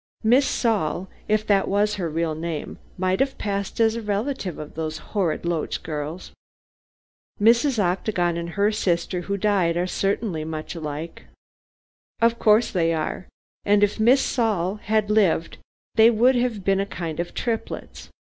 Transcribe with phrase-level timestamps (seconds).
[0.23, 4.73] Miss Saul if that was her real name might have passed as a relative of
[4.73, 6.31] those horrid Loach girls."
[7.39, 7.77] "Mrs.
[7.77, 11.25] Octagon and her sister who died are certainly much alike."
[12.19, 13.27] "Of course they are,
[13.63, 15.59] and if Miss Saul had lived
[15.93, 18.09] they would have been a kind of triplets.